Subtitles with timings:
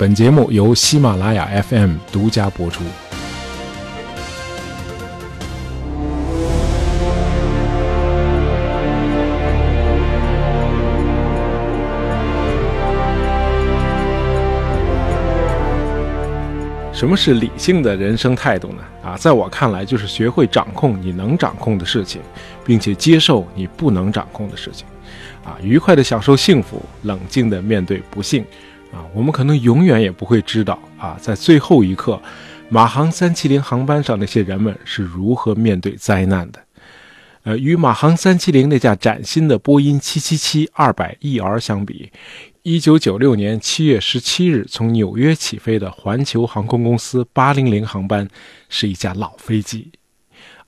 [0.00, 2.82] 本节目由喜马拉雅 FM 独家播出。
[16.94, 18.76] 什么是理性的人生态度呢？
[19.04, 22.22] 啊，在我看来，就是学会掌控你能掌控的事情，
[22.64, 24.86] 并且接受你不能掌控的事情。
[25.44, 28.42] 啊，愉快的享受幸福，冷静的面对不幸。
[28.92, 32.20] 啊，我们可能永远也不会知道啊，在最后一刻，
[32.68, 36.60] 马航三七零航班上那些人们是如何面对灾难的。
[37.42, 42.10] 呃，与马航三七零那架崭新的波音七七七二百 ER 相比。
[42.62, 48.28] 一九九六年七月十七日从纽约起飞的环球航空公司八零零航班
[48.68, 49.90] 是一架老飞机，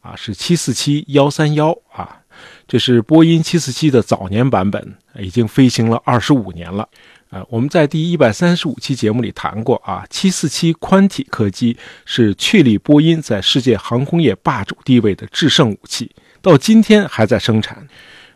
[0.01, 2.23] 啊，是七四七幺三幺啊，
[2.67, 6.89] 这是波音七四七的早年版本，已经飞行了二十五年了。
[7.33, 11.75] 啊，我们在第一百三十五期节目里谈过啊，七四七宽体客机
[12.05, 16.11] 是确立波音在世界航空业霸主地位的制胜武器，
[16.43, 17.89] 到今天还在生产。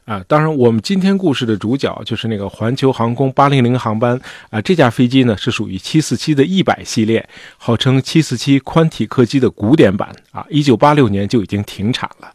[0.07, 4.61] 啊，当然，我们今天故事的主角就是那个环球航空八零零航班啊。
[4.63, 10.47] 这架飞机呢是属于七四七的一百系列，号称七四七宽体客机的古典版啊。
[10.49, 12.33] 一九八六年就已经停产了。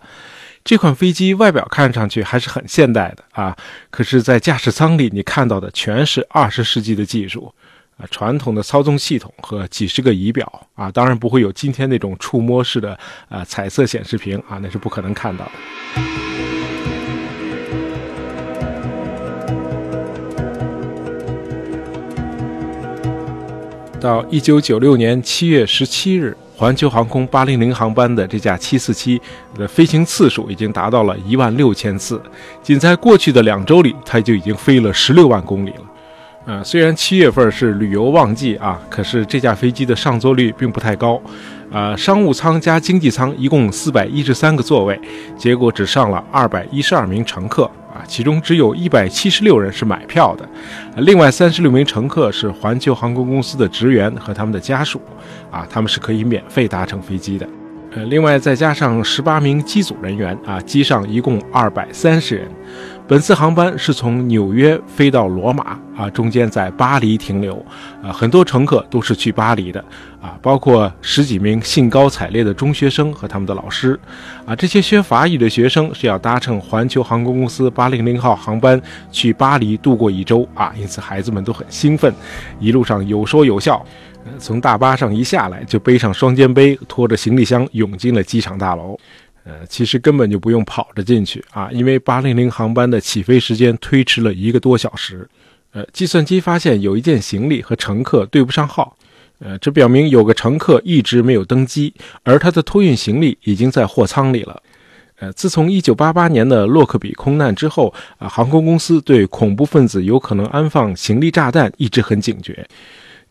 [0.63, 3.57] 这款飞机外表看上去还是很现代的啊，
[3.89, 7.53] 可是，在驾驶舱里你看到的全是二十世纪的技术
[7.97, 15.51] 啊，传统的操纵系统和几十个仪表啊，当然不会有今天那种触摸式的啊彩色显示屏啊，那是不可能看到的。
[23.99, 29.19] 到一九九六年七月十七日，环球航空八零零航班的这架七四七
[29.57, 32.21] 的飞行次数已经达到了一万六千次，
[32.61, 35.81] 仅在过去的两周里，它就已经飞了十六万公里了。
[36.45, 41.19] 呃，虽然七月份是旅游旺季啊，可是这架飞机的上座率并不太高。
[41.71, 45.01] 啊，商务舱加经济舱一共四百一十三个座位，
[45.35, 47.67] 结果只上了二百一十二名乘客。
[48.07, 50.47] 其中只有一百七十六人是买票的，
[50.97, 55.01] 另外三十六名乘客是环球航空公司的职员和他们的家属，
[55.49, 57.47] 啊，他们是可以免费搭乘飞机的。
[57.93, 62.47] 呃，另外再加上十八名机组人员，啊，机上一共二百三十人。
[63.05, 67.55] 本次航班是从纽约飞到罗马啊，中间在巴黎停留
[68.01, 69.83] 啊，很多乘客都是去巴黎的
[70.21, 73.99] 啊，包括十几名兴高采烈的中学生和他们的老师
[74.45, 78.81] 啊，这些学法语的学生是要搭乘环球航空公司八零零号航班
[79.11, 82.13] 去巴黎度过一周啊，因此孩子们都很兴奋，
[82.61, 83.85] 一路上有说有笑，
[84.39, 88.97] 从大巴上一下来就背上双肩背，拖着行李箱涌进了机场大楼。
[89.43, 95.27] 呃，其实根本就不用跑着进去啊，因为八零零航班的起飞时间推迟了一个多小时。
[95.71, 98.95] 呃，计算机发现有一件行李和乘客对不上号，
[99.39, 101.93] 呃，这表明有个乘客一直没有登机，
[102.23, 104.61] 而他的托运行李已经在货舱里了。
[105.17, 112.67] 呃，自从一九八八年的洛克比空难之后啊，航空公司对恐怖分子有可能安放行李炸弹一直很警觉。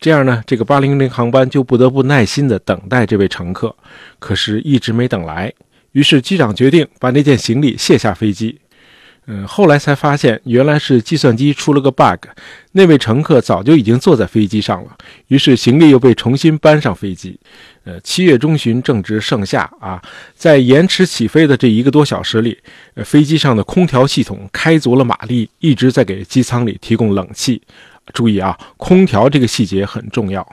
[0.01, 3.75] 这样呢，这个八零零航班就不得不耐心地等待这位乘客，
[4.17, 5.53] 可是一直没等来。
[5.91, 8.59] 于是机长决定把那件行李卸下飞机。
[9.27, 12.25] 嗯，后来才发现原来是计算机出了个 bug，
[12.71, 14.97] 那位乘客早就已经坐在飞机上了。
[15.27, 17.39] 于是行李又被重新搬上飞机。
[17.83, 20.01] 呃，七月中旬正值盛夏啊，
[20.33, 22.57] 在延迟起飞的这一个多小时里，
[22.95, 27.61] 呃，飞机上的空调系统开足了马力，一直在给机舱里提供冷气。
[28.13, 30.45] 注意啊，空调这个细节很重要。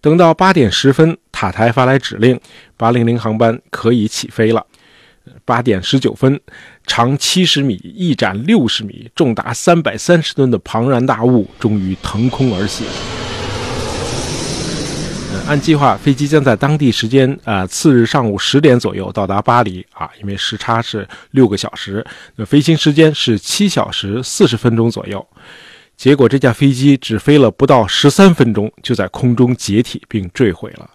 [0.00, 2.40] 等到八点十分，塔台发来指令，
[2.76, 4.64] 八零零航班可以起飞了。
[5.44, 6.40] 八点十九分，
[6.86, 12.84] 长七十米、翼展六十米、重达三百三十吨的庞然大物终于腾空而起。
[15.46, 22.06] 按计划，飞机将在当地时间啊次日上午十点左右到达巴黎啊，因为时差是六个小时，
[22.36, 25.26] 那飞行时间是七小时四十分钟左右。
[25.98, 30.88] 结果，这架飞机只飞了不到十三分钟，就在空中解体并坠毁了。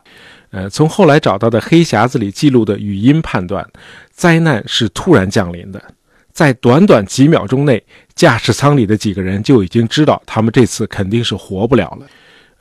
[0.51, 3.67] 呃，从后来找到的黑匣子里记录的语音判断，
[4.11, 5.83] 灾难是突然降临的。
[6.31, 7.83] 在短短几秒钟内，
[8.15, 12.07] 驾驶舱里的几个人就已经知道他们这次肯定是活不了了。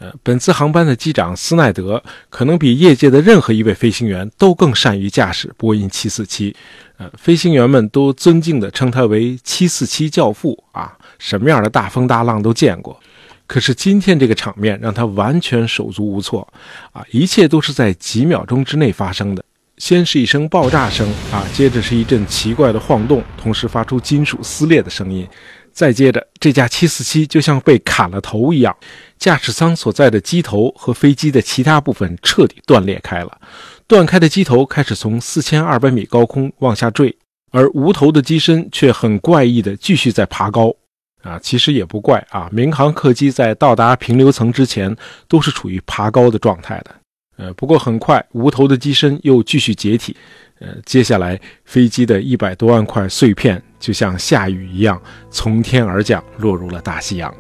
[0.03, 6.53] 呃，本次航班的机长斯奈德可能比业界的任何一位飞行员都更善于驾驶波音747。
[6.97, 10.99] 呃，飞行员们都尊敬地称他为“七四七教父”啊。
[11.21, 12.99] 什么样的大风大浪都见过，
[13.47, 16.47] 可是今天这个场面让他完全手足无措
[16.91, 17.05] 啊！
[17.13, 19.45] 一切都是在几秒钟之内发生的。
[19.79, 25.27] 先是一声爆炸声啊，接着是一阵奇怪的晃动，同时发出金属撕裂的声音，
[25.73, 28.77] 再接着，这架747就像被砍了头一样，
[29.19, 33.41] 驾驶舱所在的机头和飞机的其他部分彻底断裂开了。
[33.87, 37.17] 断开的机头开始从4200米高空往下坠，
[37.51, 40.75] 而无头的机身却很怪异的继续在爬高。
[41.23, 44.97] 啊，其实也不怪啊，民航客机在到达平流层之前
[45.29, 46.91] 都是处于爬高的状态的。
[47.37, 50.17] 呃，不过很快，无头的机身又继续解体。
[50.59, 57.35] 呃，接下来飞机的一百多万块碎片就像下雨一样从天而降，落入了大西洋。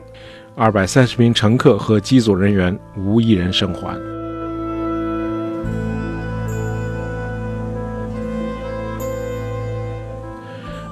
[0.57, 3.97] 二百三十名乘客和机组人员无一人生还。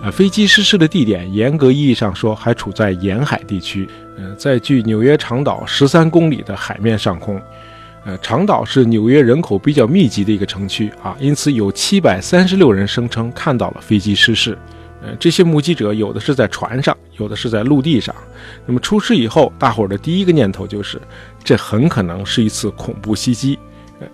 [0.03, 7.43] 呃，飞机失事的地点，严格意义上说还处在沿海地区，呃，在距纽约长岛十三公里的海面上空。
[8.05, 14.57] 呃，长岛是纽约人口比较密集的一个城区啊，因此有七百三十六人声称看到了飞机失事。
[15.03, 18.15] 呃，这些目击者有的是在船上，有的是在陆地上。
[18.67, 21.01] 那么出事以后，大伙儿的第一个念头就是，
[21.43, 23.59] 这很可能是一次恐怖袭击。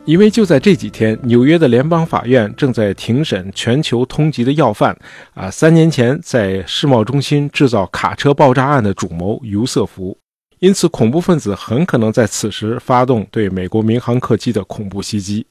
[0.05, 4.97] 因为就在这几天，纽约的联邦法院正在庭审全球通缉的要犯
[5.33, 10.17] 啊，三年前在世贸中心制造卡车爆炸案的主谋尤瑟夫。
[10.59, 15.47] 因此，恐怖分子很可能在此时发动对美国民航客机的恐怖袭击。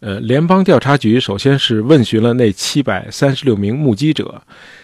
[0.00, 4.42] 呃，联邦调查局首先是问询了那七百三十六名目击者，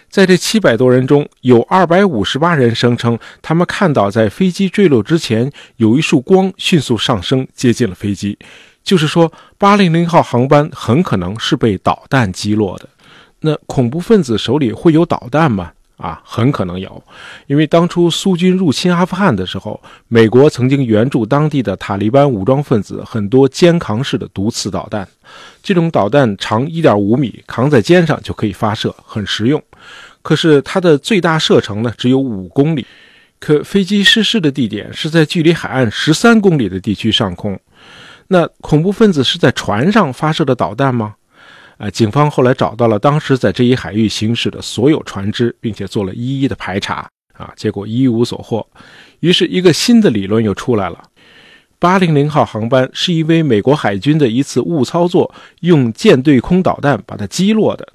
[0.09, 8.37] 在这七百多人中，有二百五十八人声称他们看到在飞机坠落之前有一束光迅速上升，接近了飞机，
[8.83, 12.89] 就是说，八零零号航班很可能是被导弹击落的。
[13.41, 15.73] 那恐怖分子手里会有导弹吗？
[15.97, 17.01] 啊，很可能有，
[17.47, 25.07] 因为当初苏军入侵阿富汗的时候，美国曾经援助当地的塔利班武装分子很多肩扛式的毒刺导弹。
[25.61, 29.61] 这种导弹长1.5米，扛在肩上就可以发射，很实用。
[30.21, 32.85] 可是它的最大射程呢，只有五公里。
[33.39, 37.59] 可飞机失事的地点是在距离海岸十三公里的地区上空，
[38.29, 41.15] 那恐怖分子是在船上发射的导弹吗？
[41.83, 47.09] 啊，警方后来找到了当时在这一海域行驶的所有船只，并且做了一一的排查。
[47.33, 48.65] 啊，结果一无所获。
[49.19, 51.03] 于是，一个新的理论又出来了：
[51.79, 57.85] 八零零号航班是因为美国海军的一次误操作，用舰对空导弹把它击落的。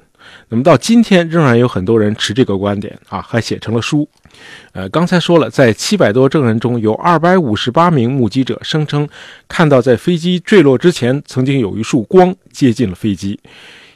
[0.48, 4.08] 那么到今天，仍然有很多人持这个观点啊，还写成了书。
[4.72, 9.08] 呃，刚才说了，在七百多证人中有二百五十八名目击者声称
[9.48, 13.38] 看到在飞机坠落之前，曾经有一束光接近了飞机，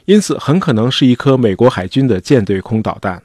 [0.05, 3.21] 因此很可能是一颗美国海军的舰对空导弹。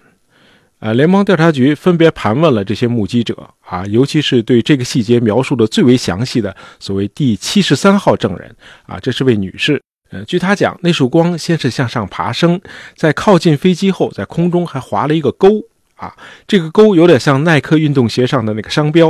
[0.81, 8.55] 呃，联邦调查局分别盘问了这些目击者啊，尤其是对这个细节描述的最为详细的所谓第七十三号证人
[8.87, 9.83] 啊，这是位女士。
[10.11, 12.61] 呃，据他讲，那束光先是向上爬升，
[12.97, 15.63] 在靠近飞机后，在空中还划了一个钩。
[15.97, 16.15] 啊，
[16.47, 19.09] 这个钩有点像耐克运动鞋上的那个商标，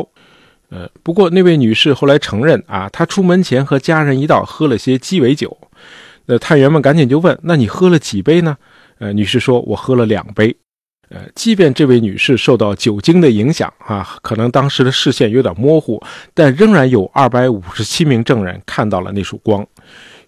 [0.70, 5.54] 呃，不过那位女士后来承认啊，她出门前和家人一道喝了些鸡尾酒。
[6.24, 8.56] 那探员们赶紧就问：“那你喝了几杯呢？”
[9.00, 10.56] 呃，女士说：“我喝了两杯。”
[11.10, 16.02] 呃，即便这位女士受到酒精的影响啊，可能当时的视线有点模糊，
[16.32, 19.66] 但仍然有二百五十七名证人看到了那束光。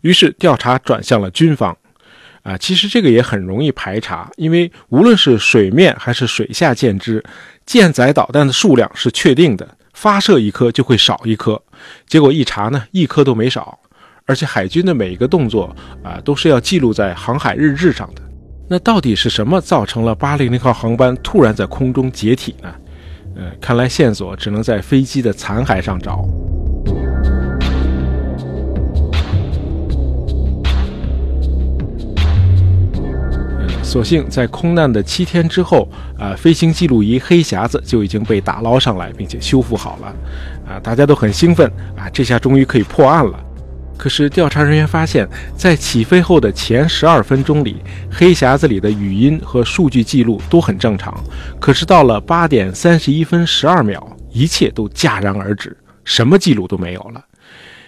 [0.00, 1.76] 于是调查转向了军方。
[2.42, 7.22] 啊，其实这个也很容易排查，因为无论是水面还是水下舰只，
[7.66, 11.60] 舰载导弹的数量是确定的，发射一颗就会少一颗。
[12.06, 13.78] 结果一查呢，一颗都没少，
[14.24, 18.22] 而且海军的每一个动作啊，都是要记录在航海日志上的。
[18.70, 22.74] 那到底是什么造成了八零零号航班突然在空中解体呢？
[23.36, 26.24] 呃，看来线索只能在飞机的残骸上找。
[33.90, 40.14] 所幸在空难的七天之后，啊，飞行记录仪黑匣子就已经被打捞上来，并且修复好了，
[40.64, 41.66] 啊，大家都很兴奋，
[41.96, 43.36] 啊，这下终于可以破案了。
[43.98, 51.12] 可是调查人员发现，在起飞后的前十二分钟里，黑匣子里的语音和数据记录都很正常，
[51.58, 57.20] 可是到了八点三十一分十二秒，一切都戛然而止，什么记录都没有了。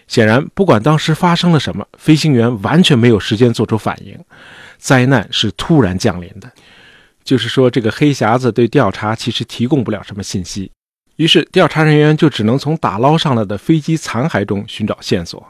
[0.08, 4.18] 显然，不管当时发生了什么，飞行员完全没有时间做出反应。
[4.78, 6.50] 灾难是突然降临的，
[7.22, 10.70] 就是说，这个黑匣子对调查其实提供不了什么信息。
[11.16, 15.46] 于是，调查人员就只能从打捞上来的飞机残骸中寻找线索。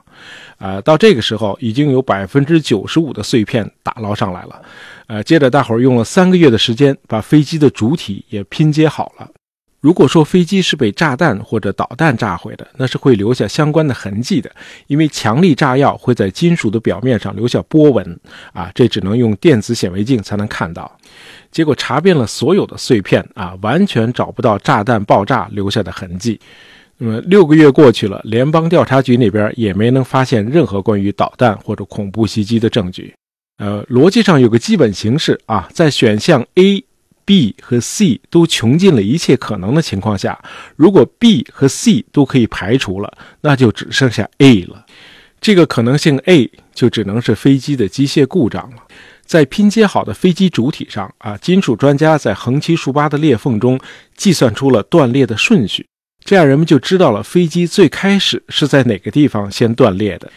[0.58, 4.62] 啊，到这个时候，已经有百分之九十五的碎片打捞上来了。
[5.06, 9.30] 呃，接着，大伙儿用了三个月的时间，把飞机的主体也拼接好了。
[9.82, 14.48] 如果说飞机是被炸弹或者导弹炸毁的，那是会留下相关的痕迹的，
[14.86, 18.20] 因为强力炸药会在金属的表面上留下波纹
[18.52, 20.90] 啊，这只能用电子显微镜才能看到。
[21.50, 26.38] 结果查遍了所有的碎片啊，完全找不到炸弹爆炸留下的痕迹。
[26.96, 33.12] 那么六个月过去了，联邦调查局那边也没能发现任何关于导弹或者恐怖袭击的证据。
[33.58, 36.84] 呃，逻辑上有个基本形式啊，在选项 A、
[37.32, 40.38] B 和 C 都穷尽了一切可能的情况下，
[40.76, 43.10] 如果 B 和 C 都可以排除了，
[43.40, 44.84] 那就只剩下 A 了。
[45.40, 48.76] 这个可能性 A 就只能是飞机的机械故障了。
[49.24, 53.80] 在拼接好的飞机主体上啊，金属专家在横七竖八的裂缝中
[54.14, 55.86] 计算出了断裂的顺序，
[56.22, 60.30] 这样人们就知道了飞机最开始是在哪个地方先断裂的。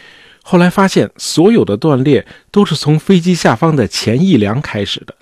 [0.48, 5.14] 后来发现，所有的断裂都是从飞机下方的前翼梁开始的。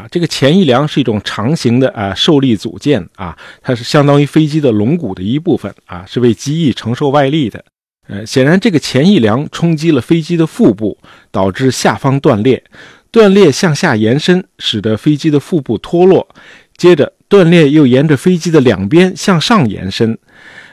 [0.00, 7.62] 啊，这个前翼梁是一种长形的啊受力组件啊，它是相当于飞机的龙骨的一部分啊，是为机翼承受外力的。
[8.08, 10.96] 呃，显然这个前翼梁冲击了飞机的腹部，
[11.30, 12.62] 导致下方断裂，
[13.10, 16.26] 断裂向下延伸，使得飞机的腹部脱落。
[16.76, 20.18] 接着，断裂又沿着飞机的两边向上延伸。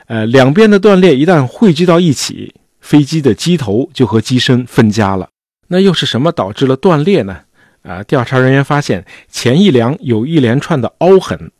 [0.07, 5.27] 呃，两边的断裂一旦汇聚到一起，飞机的机头就和机身分家了。
[5.67, 7.41] 那又是什么导致了断裂呢？
[7.87, 11.51] 啊，调查人员发现前翼梁有一连串的凹痕。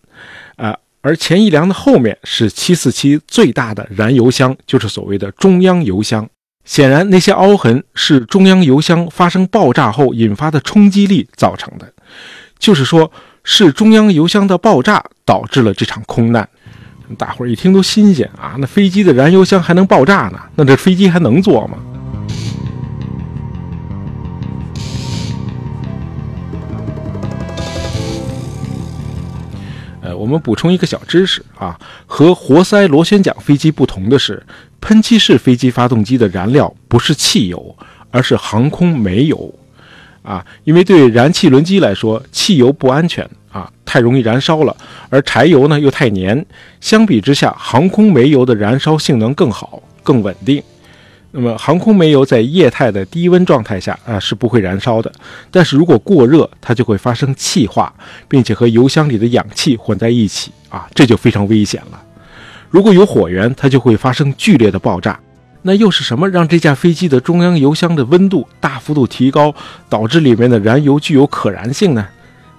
[0.57, 0.77] 啊。
[1.01, 6.27] 而前翼梁的后面是747最大的燃油箱，就是所谓的中央油箱。
[6.65, 11.93] 显然，那些凹痕是中央油箱发生爆炸后引发的冲击力造成的，
[12.59, 13.09] 就是说，
[13.45, 16.49] 是中央油箱的爆炸导致了这场空难。
[17.17, 20.39] 大伙儿一听都新鲜啊，那飞机的燃油箱还能爆炸呢？
[20.55, 21.77] 那这飞机还能坐吗？
[30.27, 34.45] 我们补充一个小知识啊，和活塞螺旋桨飞机不同的是，
[34.81, 37.73] 喷气式飞机发动机的燃料不是汽油，
[38.11, 39.55] 而是航空煤油
[40.23, 40.45] 啊。
[40.65, 44.75] 因为对燃气轮机来说，汽油不安全啊，太容易燃烧了；
[45.09, 46.45] 而柴油呢又太黏。
[46.81, 50.61] 相比之下，航空煤油的燃烧性能更好，更稳定。
[51.39, 55.11] 那么，航空煤油在液态的低温状态下啊是不会燃烧的，
[55.51, 57.93] 但是如果过热，它就会发生气化，
[58.27, 62.01] 并且和油箱里的氧气混在一起啊，这就非常危险了。
[62.71, 65.19] 如果有火源，它就会发生剧烈的爆炸。
[65.61, 69.53] 那又是什么让这架飞机的中央油箱的温度大幅度提高，
[69.87, 72.03] 导致里面的燃油具有可燃性呢？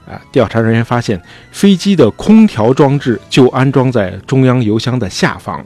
[0.08, 1.20] 啊，调查人员发现，
[1.50, 5.64] 飞机的空调装置就安装在中央油箱的下方。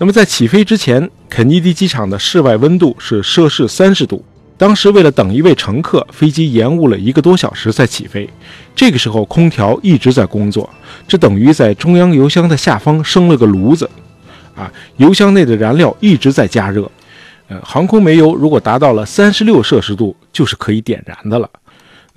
[0.00, 4.24] 那么在起飞之前，肯尼迪机场的室外温度是摄氏三十度。
[4.56, 8.28] 当时为了等一位乘客，飞机延误了一个多小时才起飞。
[8.76, 10.68] 这个时候，空调一直在工作，
[11.08, 13.90] 这等于在中央油箱的下方生了个炉子。
[14.54, 16.88] 啊，油箱内的燃料一直在加热。
[17.48, 21.48] 呃，航空煤油如果达到了三十六摄氏度，就是可以点燃的了。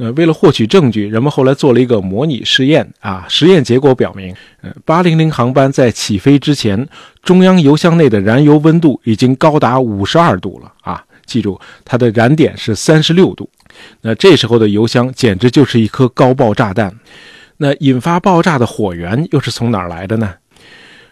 [0.02, 3.24] 呃，为了获取证据，人们后来做了一个模拟试验啊。
[3.30, 6.90] 实验结果表明，呃，八零零航班在起飞之前，
[7.22, 11.06] 中央油箱内的燃油温度已经高达五十二度了啊！
[11.28, 13.48] 记住，它的燃点是三十六度。
[14.02, 16.92] 那这时候的油箱简直就是一颗高爆炸弹。
[17.58, 20.34] 那引发爆炸的火源又是从哪来的呢？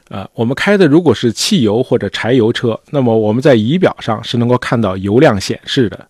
[0.09, 6.07] 呃，我们开的如果是汽油或者柴油车，那么我们在仪表上是能够看到油量显示的。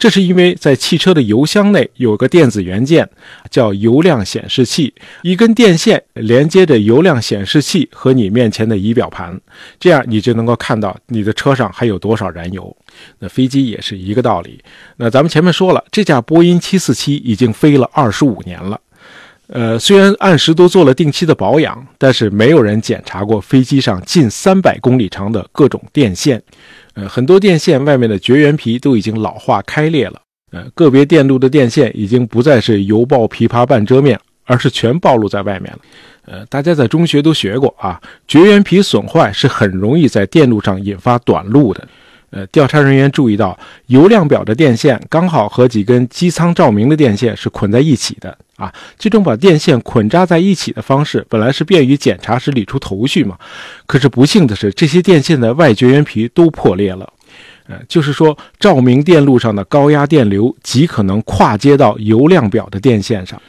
[0.00, 3.06] 这是因为在汽车的油箱内有个电子元件，
[3.50, 9.38] 叫油量显示器，一根电线连接着油量显示器和你面前的仪表盘，
[9.78, 12.74] 这样你就能够看到你的车上还有多少燃油。
[13.18, 14.58] 那飞机也是一个道理。
[14.96, 18.80] 那咱们前面说了，这架波音747已经飞了二十五年了，
[19.48, 26.42] 呃，虽然按时都做了定期的保养，但是没有人检查过飞机上近三百公里长的各种电线。
[26.94, 30.20] 呃，很多电线外面的绝缘皮都已经老化开裂了。
[30.52, 35.78] 呃，个别电路的电线已经不再是油爆琵琶半遮面，而是全暴露在外面了。
[36.26, 41.86] 呃，大家在中学都学过啊，绝缘皮损坏是很容易在电路上引发短路的。
[42.30, 48.72] 呃，调查人员注意到，油量表的电线刚好和几根机舱照明的电线是捆在一起的啊。
[48.98, 53.38] 这种把电线捆扎在一起的方式，本来是便于检查时理出头绪嘛。
[53.86, 57.10] 可是不幸的是，这些电线的外绝缘皮都破裂了。
[57.66, 63.40] 呃，就是说，照明电路上的高压电流极可能跨接到油量表的电线上，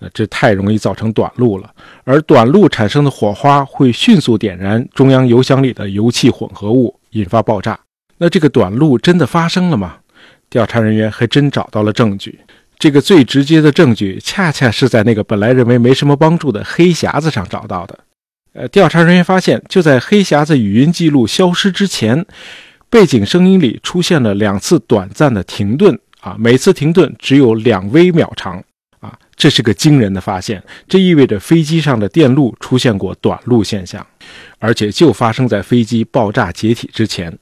[0.00, 1.70] 呃，这太容易造成短路了。
[2.04, 7.78] 而短路产生的火花会迅速点燃中央油箱里的油气混合物，引发爆炸。
[8.18, 9.96] 那这个短路真的发生了吗？
[10.50, 12.38] 调查人员还真找到了证据。
[12.80, 17.98] 这个最直接的证据，恰恰是在那个本来认为没什么帮助的黑匣子上找到的。
[18.54, 22.24] 呃，调查人员发现，就在黑匣子语音记录消失之前，
[22.88, 28.64] 背景声音里出现了两次短暂的停顿，啊，每次停顿只有两微秒长，
[29.00, 34.04] 啊，这是个惊人的发现，这意味着飞机上的电路出现过短路现象，
[34.58, 37.38] 而且就发生在飞机爆炸解体之前。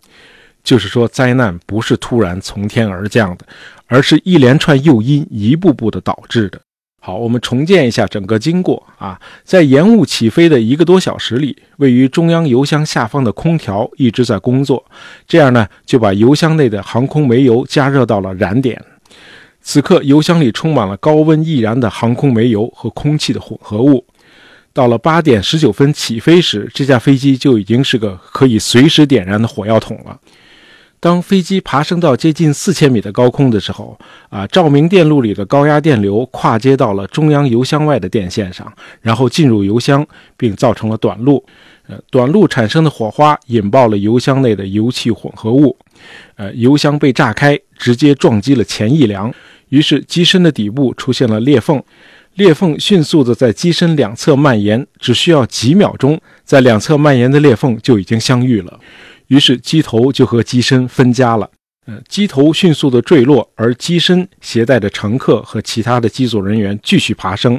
[0.69, 3.47] 就是说，灾难不是突然从天而降的，
[3.87, 6.61] 而是一连串诱因一步步的导致的。
[7.01, 14.85] 好，我们重建一下整个经过啊，在延误起飞的一个多小时里，位于中央油箱下方的空调一直在工作，
[15.27, 18.79] 这样呢就把油箱内的航空煤油加热到了燃点。
[19.63, 24.05] 此刻，油箱里充满了高温易燃的航空煤油和空气的混合物。
[24.75, 30.21] 到了八点十九分起飞时，这架飞机就已经是个可以随时点燃的火药桶了。
[31.01, 41.45] 当飞机爬升到接近四千米的高空的时候，啊，照明电路里的高压电流跨接到了中央油箱外的电线上，然后进入油箱，并造成了短路。
[41.87, 45.75] 呃，短路产生的火花引爆了油箱内的油气混合物，
[46.37, 49.33] 呃，油箱被炸开，直接撞击了前翼梁，
[49.71, 51.83] 于是机身的底部出现了裂缝，
[52.35, 58.79] 裂缝迅速的在机身两侧蔓延，只需要几秒钟，在两侧蔓延的裂缝就已经相遇了。
[59.29, 61.49] 于是机头就和机身分家了，
[61.87, 67.59] 呃，机头迅速的坠落，而机身携带着乘客和其他的机组人员继续爬升，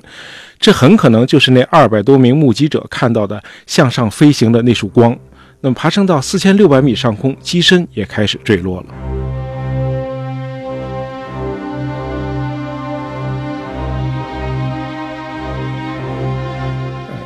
[0.60, 5.18] 这很可能就是那二百多名目击者看到的向上飞行的那束光。
[5.62, 9.09] 那么爬升到四千六百米上空，机身也开始坠落了。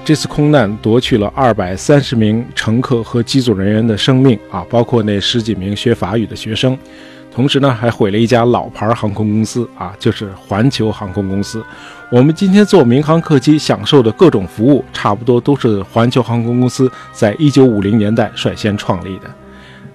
[0.06, 6.78] 这次空难夺去了二百三十名乘客和机组人员的生命啊，包括那十几名学法语的学生，
[7.34, 11.64] 同时呢，还毁了一家老牌航空公司啊，就是环球航空公司。
[12.12, 19.34] 我们今天坐民航客机享受的各种服务，差不多都是环球航空公司在一九五零年代率先创立的。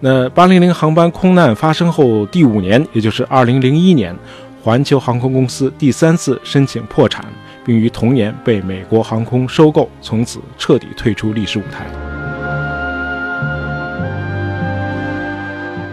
[0.00, 4.16] 那八零零航班空难发生后第五年，也就是二零零一年，
[4.62, 7.26] 环球航空公司第三次申请破产。
[7.68, 11.84] 并于同年被美国航空收购，从此彻底退出历史舞台。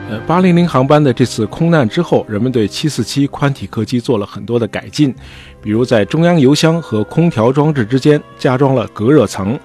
[0.10, 5.14] 呃，八零零航班的这次空难之后，人们对七四七宽体客机做了很多的改进，
[5.62, 9.60] 比如在中央油箱和空调装置之间加装了隔热层，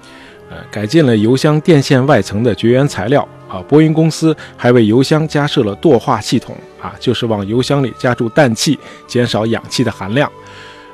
[0.49, 3.25] 呃，改进了油箱电线外层的绝缘材料。
[3.47, 10.29] 啊，波音公司还为油箱加设了惰化系统，啊，就是往油箱里加注氮气，减少氧气的含量。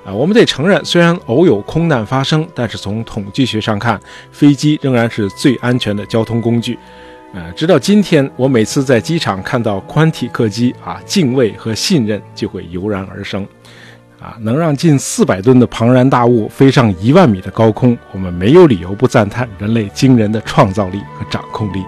[0.07, 3.99] 啊，我们得承认，虽然偶有空难发生，但是从统计学上看，
[4.31, 6.79] 飞机仍然是最安全的交通工具。
[7.33, 13.45] 呃，直到今天，我每次在机场看到宽体客机，啊，敬畏和信任就会油然而生。
[14.17, 21.83] 啊，能让近四百吨的庞然大物飞上一万米的高空，我们没有理由不赞叹人类惊人的创造力和掌控力。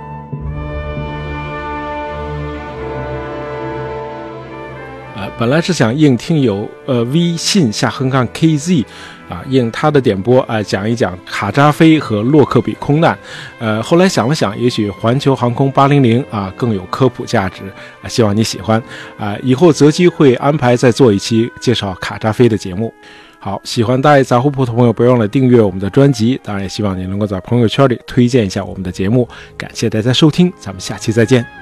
[5.39, 8.85] 本来是想应听友呃微信下横杠 kz，
[9.27, 13.17] 啊应他的点播啊讲一讲卡扎菲和洛克比空难，
[13.59, 17.63] 呃后来想了想，也许环球航空八零零啊更有科普价值
[18.01, 18.81] 啊，希望你喜欢
[19.17, 22.93] 啊，以后择机会安排再做一期介绍卡扎菲的节目。
[23.41, 29.25] 好，喜欢大爱杂货铺的朋友，别忘了订阅我们的专辑，当然也希望你能够在朋友圈里推荐一下我们的节目。
[29.57, 31.58] 感谢大家收听，咱们下期再见。